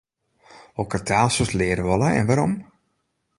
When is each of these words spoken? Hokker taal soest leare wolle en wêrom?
Hokker 0.79 1.03
taal 1.09 1.29
soest 1.35 1.55
leare 1.59 1.83
wolle 1.89 2.09
en 2.19 2.27
wêrom? 2.29 2.53